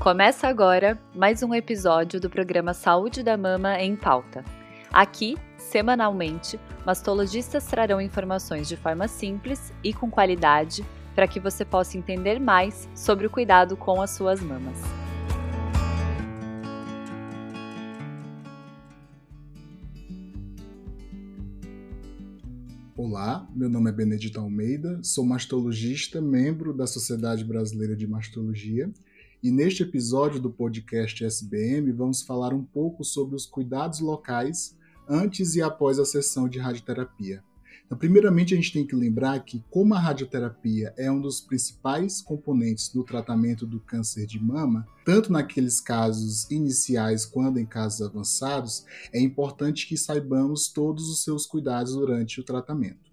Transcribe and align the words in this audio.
Começa 0.00 0.48
agora 0.48 0.98
mais 1.14 1.42
um 1.42 1.52
episódio 1.52 2.18
do 2.18 2.30
programa 2.30 2.72
Saúde 2.72 3.22
da 3.22 3.36
Mama 3.36 3.78
em 3.78 3.94
Pauta. 3.94 4.42
Aqui, 4.90 5.36
semanalmente, 5.58 6.58
mastologistas 6.86 7.66
trarão 7.66 8.00
informações 8.00 8.66
de 8.66 8.78
forma 8.78 9.06
simples 9.06 9.70
e 9.84 9.92
com 9.92 10.10
qualidade 10.10 10.82
para 11.14 11.28
que 11.28 11.38
você 11.38 11.66
possa 11.66 11.98
entender 11.98 12.40
mais 12.40 12.88
sobre 12.94 13.26
o 13.26 13.30
cuidado 13.30 13.76
com 13.76 14.00
as 14.00 14.12
suas 14.12 14.40
mamas. 14.40 14.78
Olá, 22.96 23.46
meu 23.54 23.68
nome 23.68 23.90
é 23.90 23.92
Benedito 23.92 24.40
Almeida, 24.40 24.98
sou 25.02 25.26
mastologista, 25.26 26.22
membro 26.22 26.72
da 26.72 26.86
Sociedade 26.86 27.44
Brasileira 27.44 27.94
de 27.94 28.06
Mastologia 28.06 28.90
e 29.42 29.50
neste 29.50 29.82
episódio 29.82 30.38
do 30.38 30.50
podcast 30.50 31.24
SBM, 31.24 31.90
vamos 31.92 32.20
falar 32.20 32.52
um 32.52 32.62
pouco 32.62 33.02
sobre 33.02 33.34
os 33.34 33.46
cuidados 33.46 34.00
locais 34.00 34.76
antes 35.08 35.54
e 35.54 35.62
após 35.62 35.98
a 35.98 36.04
sessão 36.04 36.46
de 36.46 36.58
radioterapia. 36.58 37.42
Então, 37.86 37.98
primeiramente, 37.98 38.54
a 38.54 38.56
gente 38.56 38.72
tem 38.72 38.86
que 38.86 38.94
lembrar 38.94 39.42
que, 39.44 39.64
como 39.70 39.94
a 39.94 39.98
radioterapia 39.98 40.94
é 40.96 41.10
um 41.10 41.20
dos 41.20 41.40
principais 41.40 42.20
componentes 42.20 42.88
do 42.90 43.02
tratamento 43.02 43.66
do 43.66 43.80
câncer 43.80 44.26
de 44.26 44.38
mama, 44.38 44.86
tanto 45.04 45.32
naqueles 45.32 45.80
casos 45.80 46.48
iniciais 46.50 47.24
quanto 47.24 47.58
em 47.58 47.66
casos 47.66 48.02
avançados, 48.02 48.84
é 49.12 49.18
importante 49.20 49.88
que 49.88 49.96
saibamos 49.96 50.68
todos 50.68 51.08
os 51.08 51.24
seus 51.24 51.46
cuidados 51.46 51.94
durante 51.94 52.40
o 52.40 52.44
tratamento. 52.44 53.09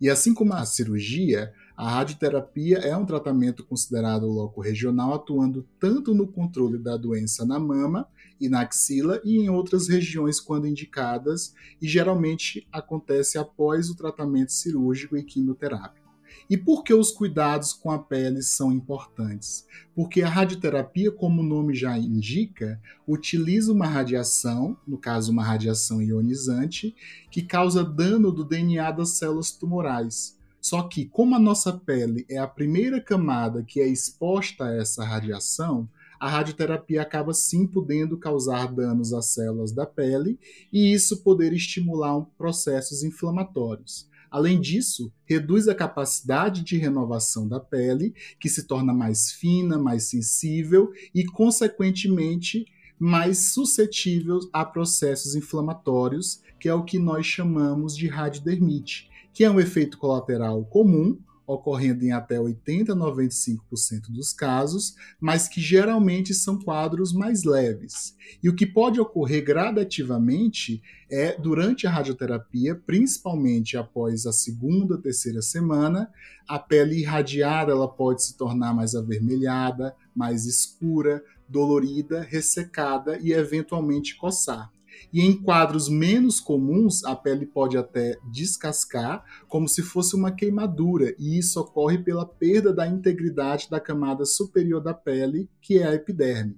E 0.00 0.08
assim 0.08 0.34
como 0.34 0.52
a 0.52 0.64
cirurgia, 0.64 1.52
a 1.76 1.88
radioterapia 1.88 2.78
é 2.78 2.96
um 2.96 3.06
tratamento 3.06 3.64
considerado 3.64 4.26
loco 4.26 4.60
regional, 4.60 5.14
atuando 5.14 5.66
tanto 5.78 6.14
no 6.14 6.28
controle 6.28 6.76
da 6.76 6.96
doença 6.96 7.46
na 7.46 7.58
mama 7.58 8.06
e 8.40 8.48
na 8.48 8.60
axila 8.60 9.20
e 9.24 9.38
em 9.38 9.48
outras 9.48 9.88
regiões 9.88 10.40
quando 10.40 10.66
indicadas, 10.66 11.54
e 11.80 11.88
geralmente 11.88 12.66
acontece 12.70 13.38
após 13.38 13.88
o 13.88 13.96
tratamento 13.96 14.52
cirúrgico 14.52 15.16
e 15.16 15.22
quimioterápico. 15.22 16.09
E 16.48 16.56
por 16.56 16.82
que 16.82 16.92
os 16.92 17.10
cuidados 17.12 17.72
com 17.72 17.90
a 17.90 17.98
pele 17.98 18.42
são 18.42 18.72
importantes? 18.72 19.66
Porque 19.94 20.22
a 20.22 20.28
radioterapia, 20.28 21.10
como 21.10 21.42
o 21.42 21.46
nome 21.46 21.74
já 21.74 21.96
indica, 21.96 22.80
utiliza 23.06 23.72
uma 23.72 23.86
radiação, 23.86 24.76
no 24.86 24.98
caso 24.98 25.30
uma 25.32 25.44
radiação 25.44 26.02
ionizante, 26.02 26.94
que 27.30 27.42
causa 27.42 27.84
dano 27.84 28.32
do 28.32 28.44
DNA 28.44 28.90
das 28.90 29.10
células 29.10 29.52
tumorais. 29.52 30.38
Só 30.60 30.82
que, 30.82 31.06
como 31.06 31.34
a 31.34 31.38
nossa 31.38 31.72
pele 31.72 32.26
é 32.28 32.36
a 32.36 32.46
primeira 32.46 33.00
camada 33.00 33.62
que 33.62 33.80
é 33.80 33.88
exposta 33.88 34.64
a 34.64 34.74
essa 34.74 35.04
radiação, 35.04 35.88
a 36.20 36.28
radioterapia 36.28 37.00
acaba 37.00 37.32
sim 37.32 37.66
podendo 37.66 38.18
causar 38.18 38.70
danos 38.70 39.14
às 39.14 39.26
células 39.26 39.72
da 39.72 39.86
pele 39.86 40.38
e 40.70 40.92
isso 40.92 41.22
poder 41.22 41.54
estimular 41.54 42.20
processos 42.36 43.02
inflamatórios. 43.02 44.09
Além 44.30 44.60
disso, 44.60 45.12
reduz 45.24 45.66
a 45.68 45.74
capacidade 45.74 46.62
de 46.62 46.76
renovação 46.76 47.48
da 47.48 47.58
pele, 47.58 48.14
que 48.38 48.48
se 48.48 48.66
torna 48.66 48.92
mais 48.92 49.32
fina, 49.32 49.76
mais 49.76 50.04
sensível 50.04 50.92
e, 51.14 51.24
consequentemente, 51.24 52.64
mais 52.98 53.52
suscetível 53.52 54.38
a 54.52 54.64
processos 54.64 55.34
inflamatórios, 55.34 56.42
que 56.60 56.68
é 56.68 56.74
o 56.74 56.84
que 56.84 56.98
nós 56.98 57.26
chamamos 57.26 57.96
de 57.96 58.06
radiodermite 58.06 59.10
que 59.32 59.44
é 59.44 59.50
um 59.50 59.60
efeito 59.60 59.98
colateral 59.98 60.64
comum, 60.64 61.18
ocorrendo 61.54 62.04
em 62.04 62.12
até 62.12 62.40
80 62.40 62.92
a 62.92 62.96
95% 62.96 64.10
dos 64.10 64.32
casos, 64.32 64.94
mas 65.20 65.48
que 65.48 65.60
geralmente 65.60 66.32
são 66.32 66.58
quadros 66.58 67.12
mais 67.12 67.44
leves. 67.44 68.16
E 68.42 68.48
o 68.48 68.54
que 68.54 68.66
pode 68.66 69.00
ocorrer 69.00 69.44
gradativamente 69.44 70.82
é 71.10 71.36
durante 71.36 71.86
a 71.86 71.90
radioterapia, 71.90 72.74
principalmente 72.74 73.76
após 73.76 74.26
a 74.26 74.32
segunda 74.32 74.94
ou 74.94 75.00
terceira 75.00 75.42
semana, 75.42 76.10
a 76.48 76.58
pele 76.58 77.00
irradiada 77.00 77.72
ela 77.72 77.88
pode 77.88 78.24
se 78.24 78.36
tornar 78.36 78.74
mais 78.74 78.94
avermelhada, 78.94 79.94
mais 80.14 80.46
escura, 80.46 81.22
dolorida, 81.48 82.22
ressecada 82.22 83.18
e 83.20 83.32
eventualmente 83.32 84.16
coçar. 84.16 84.70
E 85.12 85.20
em 85.20 85.36
quadros 85.36 85.88
menos 85.88 86.40
comuns, 86.40 87.04
a 87.04 87.14
pele 87.16 87.46
pode 87.46 87.76
até 87.76 88.18
descascar, 88.30 89.24
como 89.48 89.68
se 89.68 89.82
fosse 89.82 90.14
uma 90.14 90.30
queimadura, 90.30 91.14
e 91.18 91.38
isso 91.38 91.60
ocorre 91.60 91.98
pela 91.98 92.26
perda 92.26 92.72
da 92.72 92.86
integridade 92.86 93.68
da 93.70 93.80
camada 93.80 94.24
superior 94.24 94.80
da 94.80 94.94
pele, 94.94 95.48
que 95.60 95.78
é 95.78 95.86
a 95.86 95.94
epiderme. 95.94 96.56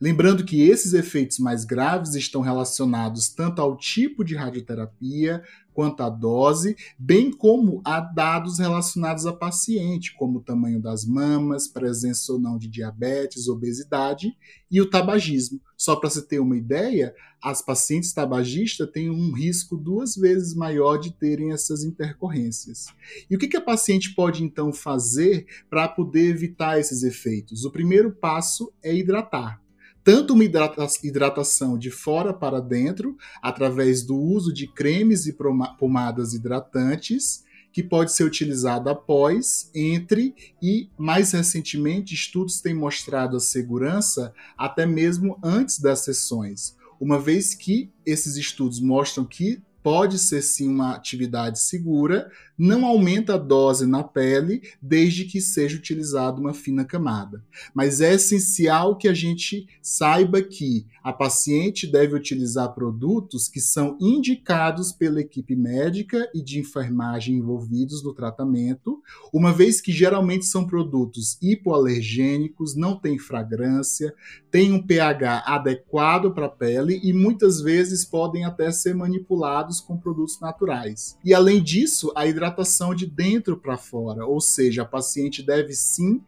Lembrando 0.00 0.44
que 0.44 0.62
esses 0.62 0.92
efeitos 0.94 1.38
mais 1.38 1.64
graves 1.64 2.14
estão 2.14 2.40
relacionados 2.40 3.28
tanto 3.28 3.60
ao 3.60 3.76
tipo 3.76 4.24
de 4.24 4.34
radioterapia 4.34 5.42
quanto 5.74 6.02
à 6.02 6.08
dose, 6.08 6.76
bem 6.98 7.30
como 7.30 7.82
a 7.84 8.00
dados 8.00 8.58
relacionados 8.58 9.26
a 9.26 9.32
paciente, 9.32 10.14
como 10.16 10.38
o 10.38 10.42
tamanho 10.42 10.80
das 10.80 11.04
mamas, 11.04 11.66
presença 11.68 12.32
ou 12.32 12.38
não 12.38 12.56
de 12.56 12.68
diabetes, 12.68 13.48
obesidade 13.48 14.34
e 14.70 14.80
o 14.80 14.88
tabagismo. 14.88 15.60
Só 15.76 15.96
para 15.96 16.08
se 16.08 16.26
ter 16.26 16.38
uma 16.38 16.56
ideia, 16.56 17.14
as 17.42 17.60
pacientes 17.60 18.12
tabagistas 18.12 18.88
têm 18.90 19.10
um 19.10 19.32
risco 19.32 19.76
duas 19.76 20.14
vezes 20.14 20.54
maior 20.54 20.96
de 20.96 21.12
terem 21.12 21.52
essas 21.52 21.82
intercorrências. 21.82 22.86
E 23.28 23.34
o 23.34 23.38
que, 23.38 23.48
que 23.48 23.56
a 23.56 23.60
paciente 23.60 24.14
pode 24.14 24.42
então 24.42 24.72
fazer 24.72 25.46
para 25.68 25.88
poder 25.88 26.30
evitar 26.30 26.78
esses 26.78 27.02
efeitos? 27.02 27.64
O 27.64 27.70
primeiro 27.70 28.12
passo 28.12 28.72
é 28.82 28.94
hidratar 28.94 29.63
tanto 30.04 30.34
uma 30.34 30.44
hidratação 30.44 31.78
de 31.78 31.90
fora 31.90 32.34
para 32.34 32.60
dentro, 32.60 33.16
através 33.40 34.02
do 34.02 34.16
uso 34.16 34.52
de 34.52 34.66
cremes 34.66 35.26
e 35.26 35.34
pomadas 35.78 36.34
hidratantes, 36.34 37.42
que 37.72 37.82
pode 37.82 38.12
ser 38.12 38.22
utilizado 38.22 38.88
após, 38.88 39.70
entre 39.74 40.34
e, 40.62 40.88
mais 40.96 41.32
recentemente, 41.32 42.14
estudos 42.14 42.60
têm 42.60 42.74
mostrado 42.74 43.36
a 43.36 43.40
segurança 43.40 44.32
até 44.56 44.86
mesmo 44.86 45.38
antes 45.42 45.80
das 45.80 46.00
sessões, 46.00 46.76
uma 47.00 47.18
vez 47.18 47.54
que 47.54 47.90
esses 48.06 48.36
estudos 48.36 48.78
mostram 48.78 49.24
que 49.24 49.60
pode 49.84 50.18
ser 50.18 50.40
sim 50.40 50.66
uma 50.66 50.94
atividade 50.94 51.60
segura, 51.60 52.30
não 52.56 52.86
aumenta 52.86 53.34
a 53.34 53.38
dose 53.38 53.86
na 53.86 54.02
pele, 54.02 54.62
desde 54.80 55.26
que 55.26 55.42
seja 55.42 55.76
utilizada 55.76 56.40
uma 56.40 56.54
fina 56.54 56.86
camada. 56.86 57.44
Mas 57.74 58.00
é 58.00 58.14
essencial 58.14 58.96
que 58.96 59.06
a 59.06 59.12
gente 59.12 59.68
saiba 59.82 60.40
que 60.40 60.86
a 61.02 61.12
paciente 61.12 61.86
deve 61.86 62.14
utilizar 62.14 62.72
produtos 62.72 63.46
que 63.46 63.60
são 63.60 63.98
indicados 64.00 64.90
pela 64.90 65.20
equipe 65.20 65.54
médica 65.54 66.30
e 66.34 66.42
de 66.42 66.58
enfermagem 66.58 67.36
envolvidos 67.36 68.02
no 68.02 68.14
tratamento, 68.14 69.02
uma 69.34 69.52
vez 69.52 69.82
que 69.82 69.92
geralmente 69.92 70.46
são 70.46 70.66
produtos 70.66 71.36
hipoalergênicos, 71.42 72.74
não 72.74 72.96
têm 72.98 73.18
fragrância, 73.18 74.14
têm 74.50 74.72
um 74.72 74.80
pH 74.80 75.44
adequado 75.46 76.32
para 76.32 76.46
a 76.46 76.50
pele 76.50 77.00
e 77.04 77.12
muitas 77.12 77.60
vezes 77.60 78.04
podem 78.04 78.46
até 78.46 78.72
ser 78.72 78.94
manipulados 78.94 79.73
com 79.80 79.96
produtos 79.96 80.40
naturais. 80.40 81.18
E 81.24 81.32
além 81.32 81.62
disso, 81.62 82.12
a 82.14 82.26
hidratação 82.26 82.94
de 82.94 83.06
dentro 83.06 83.56
para 83.56 83.76
fora, 83.76 84.26
ou 84.26 84.40
seja, 84.40 84.82
a 84.82 84.86
paciente 84.86 85.42
deve 85.42 85.72
sim 85.72 86.22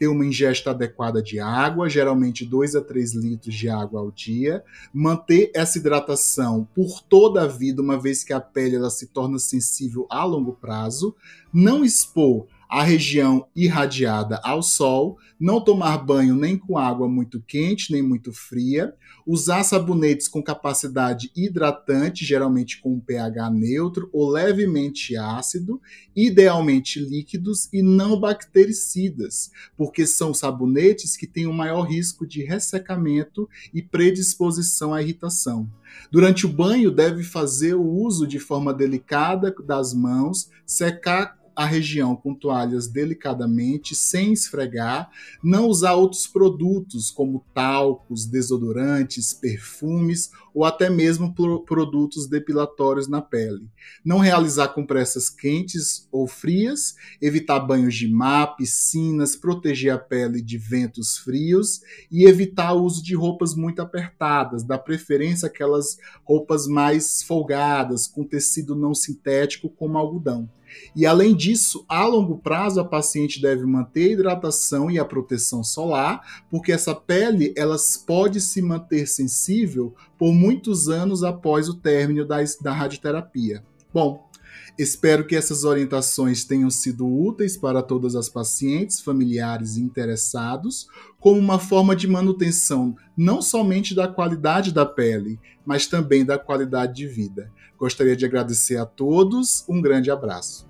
ter 0.00 0.08
uma 0.08 0.24
ingesta 0.24 0.70
adequada 0.70 1.22
de 1.22 1.38
água, 1.38 1.86
geralmente 1.86 2.46
2 2.46 2.74
a 2.74 2.80
3 2.80 3.14
litros 3.16 3.54
de 3.54 3.68
água 3.68 4.00
ao 4.00 4.10
dia, 4.10 4.64
manter 4.94 5.50
essa 5.54 5.76
hidratação 5.76 6.66
por 6.74 7.02
toda 7.02 7.42
a 7.42 7.46
vida, 7.46 7.82
uma 7.82 8.00
vez 8.00 8.24
que 8.24 8.32
a 8.32 8.40
pele 8.40 8.76
ela 8.76 8.88
se 8.88 9.08
torna 9.08 9.38
sensível 9.38 10.06
a 10.08 10.24
longo 10.24 10.54
prazo, 10.54 11.14
não 11.52 11.84
expor 11.84 12.46
a 12.70 12.84
região 12.84 13.48
irradiada 13.54 14.40
ao 14.44 14.62
sol, 14.62 15.18
não 15.40 15.60
tomar 15.60 15.98
banho 15.98 16.36
nem 16.36 16.56
com 16.56 16.78
água 16.78 17.08
muito 17.08 17.40
quente 17.40 17.92
nem 17.92 18.00
muito 18.00 18.32
fria, 18.32 18.94
usar 19.26 19.64
sabonetes 19.64 20.28
com 20.28 20.40
capacidade 20.40 21.32
hidratante, 21.34 22.24
geralmente 22.24 22.80
com 22.80 23.00
pH 23.00 23.50
neutro 23.50 24.08
ou 24.12 24.30
levemente 24.30 25.16
ácido, 25.16 25.80
idealmente 26.14 27.00
líquidos 27.00 27.68
e 27.72 27.82
não 27.82 28.20
bactericidas, 28.20 29.50
porque 29.76 30.06
são 30.06 30.32
sabonetes 30.32 31.16
que 31.16 31.26
têm 31.26 31.48
um 31.48 31.52
maior 31.52 31.82
risco 31.82 32.24
de 32.24 32.44
ressecamento 32.44 33.48
e 33.74 33.82
predisposição 33.82 34.94
à 34.94 35.02
irritação. 35.02 35.68
Durante 36.10 36.46
o 36.46 36.48
banho, 36.48 36.90
deve 36.90 37.24
fazer 37.24 37.74
o 37.74 37.84
uso 37.84 38.26
de 38.26 38.38
forma 38.38 38.72
delicada 38.72 39.52
das 39.64 39.92
mãos, 39.92 40.48
secar 40.64 41.39
a 41.60 41.66
região 41.66 42.16
com 42.16 42.34
toalhas 42.34 42.88
delicadamente, 42.88 43.94
sem 43.94 44.32
esfregar, 44.32 45.10
não 45.44 45.66
usar 45.66 45.92
outros 45.92 46.26
produtos 46.26 47.10
como 47.10 47.44
talcos, 47.52 48.24
desodorantes, 48.24 49.34
perfumes 49.34 50.30
ou 50.54 50.64
até 50.64 50.88
mesmo 50.88 51.34
produtos 51.66 52.26
depilatórios 52.26 53.08
na 53.08 53.20
pele. 53.20 53.68
Não 54.02 54.16
realizar 54.16 54.68
compressas 54.68 55.28
quentes 55.28 56.08
ou 56.10 56.26
frias, 56.26 56.94
evitar 57.20 57.60
banhos 57.60 57.94
de 57.94 58.08
mar, 58.08 58.56
piscinas, 58.56 59.36
proteger 59.36 59.92
a 59.92 59.98
pele 59.98 60.40
de 60.40 60.56
ventos 60.56 61.18
frios 61.18 61.82
e 62.10 62.24
evitar 62.24 62.72
o 62.72 62.84
uso 62.84 63.04
de 63.04 63.14
roupas 63.14 63.54
muito 63.54 63.82
apertadas, 63.82 64.64
da 64.64 64.78
preferência 64.78 65.46
aquelas 65.46 65.98
roupas 66.24 66.66
mais 66.66 67.22
folgadas, 67.22 68.06
com 68.06 68.24
tecido 68.24 68.74
não 68.74 68.94
sintético 68.94 69.68
como 69.68 69.98
algodão. 69.98 70.48
E 70.94 71.06
além 71.06 71.34
disso, 71.34 71.84
a 71.88 72.04
longo 72.06 72.38
prazo 72.38 72.80
a 72.80 72.84
paciente 72.84 73.40
deve 73.40 73.64
manter 73.64 74.08
a 74.08 74.12
hidratação 74.12 74.90
e 74.90 74.98
a 74.98 75.04
proteção 75.04 75.62
solar, 75.62 76.44
porque 76.50 76.72
essa 76.72 76.94
pele 76.94 77.52
ela 77.56 77.76
pode 78.06 78.40
se 78.40 78.62
manter 78.62 79.06
sensível 79.06 79.94
por 80.18 80.32
muitos 80.32 80.88
anos 80.88 81.22
após 81.22 81.68
o 81.68 81.74
término 81.74 82.24
da, 82.24 82.38
da 82.60 82.72
radioterapia. 82.72 83.64
Bom, 83.92 84.29
Espero 84.80 85.26
que 85.26 85.36
essas 85.36 85.64
orientações 85.64 86.42
tenham 86.42 86.70
sido 86.70 87.06
úteis 87.06 87.54
para 87.54 87.82
todas 87.82 88.16
as 88.16 88.30
pacientes, 88.30 88.98
familiares 88.98 89.76
e 89.76 89.82
interessados, 89.82 90.86
como 91.18 91.38
uma 91.38 91.58
forma 91.58 91.94
de 91.94 92.08
manutenção 92.08 92.96
não 93.14 93.42
somente 93.42 93.94
da 93.94 94.08
qualidade 94.08 94.72
da 94.72 94.86
pele, 94.86 95.38
mas 95.66 95.86
também 95.86 96.24
da 96.24 96.38
qualidade 96.38 96.94
de 96.94 97.06
vida. 97.06 97.52
Gostaria 97.76 98.16
de 98.16 98.24
agradecer 98.24 98.78
a 98.78 98.86
todos, 98.86 99.66
um 99.68 99.82
grande 99.82 100.10
abraço. 100.10 100.69